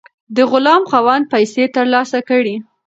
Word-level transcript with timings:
د 0.35 0.37
غلام 0.51 0.83
خاوند 0.91 1.25
پیسې 1.33 1.63
ترلاسه 1.75 2.19
کړې. 2.29 2.55